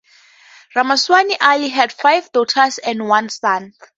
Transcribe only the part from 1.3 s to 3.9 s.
Iyer had five daughters and one son.